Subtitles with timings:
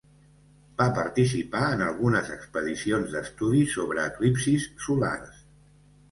[0.77, 5.45] Va participar en algunes expedicions d'estudi sobre eclipsis solars.